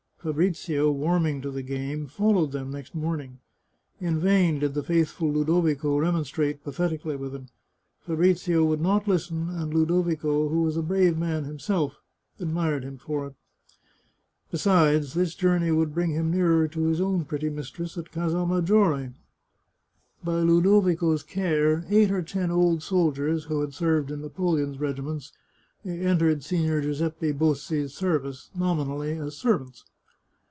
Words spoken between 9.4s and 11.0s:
and Ludo vico, who was a